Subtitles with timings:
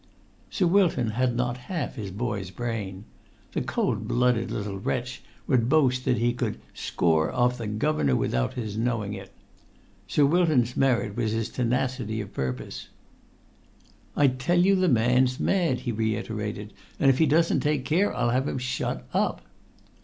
[0.49, 3.03] Sir Wilton had not half his boy's brain.
[3.51, 8.55] The cold blooded little wretch would boast that he could "score off the governor without
[8.55, 9.31] his knowing it."
[10.07, 12.87] Sir Wilton's merit was his tenacity of purpose.
[14.15, 18.31] "I tell you the man's mad," he reiterated; "and if he doesn't take care I'll
[18.31, 19.43] have him shut up."